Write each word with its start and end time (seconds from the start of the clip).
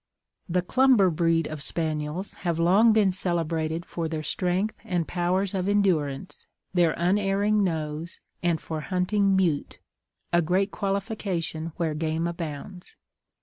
The 0.49 0.63
Clumber 0.63 1.11
breed 1.11 1.45
of 1.45 1.61
spaniels 1.61 2.33
have 2.41 2.57
long 2.57 2.91
been 2.91 3.11
celebrated 3.11 3.85
for 3.85 4.09
their 4.09 4.23
strength 4.23 4.75
and 4.83 5.07
powers 5.07 5.53
of 5.53 5.69
endurance, 5.69 6.47
their 6.73 6.93
unerring 6.97 7.63
nose, 7.63 8.19
and 8.41 8.59
for 8.59 8.81
hunting 8.81 9.35
mute 9.35 9.77
a 10.33 10.41
great 10.41 10.71
qualification 10.71 11.71
where 11.77 11.93
game 11.93 12.25
abounds. 12.25 12.95